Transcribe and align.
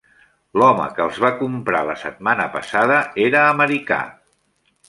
L'home 0.59 0.87
que 0.95 1.03
els 1.05 1.19
va 1.25 1.31
comprar 1.43 1.83
la 1.91 1.97
setmana 2.05 2.49
passada 2.57 2.99
era 3.29 3.47
americà. 3.55 4.03